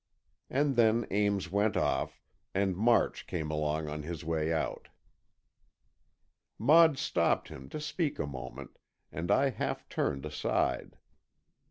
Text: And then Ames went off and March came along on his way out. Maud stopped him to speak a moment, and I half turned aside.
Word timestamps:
And 0.49 0.77
then 0.77 1.05
Ames 1.11 1.51
went 1.51 1.77
off 1.77 2.23
and 2.55 2.75
March 2.75 3.27
came 3.27 3.51
along 3.51 3.87
on 3.87 4.01
his 4.01 4.25
way 4.25 4.51
out. 4.51 4.87
Maud 6.57 6.97
stopped 6.97 7.49
him 7.49 7.69
to 7.69 7.79
speak 7.79 8.17
a 8.17 8.25
moment, 8.25 8.79
and 9.11 9.29
I 9.29 9.51
half 9.51 9.87
turned 9.89 10.25
aside. 10.25 10.97